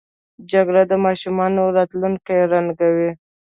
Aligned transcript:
جګړه 0.51 0.83
د 0.87 0.93
ماشومانو 1.05 1.63
راتلونکی 1.77 2.37
ړنګوي 2.51 3.11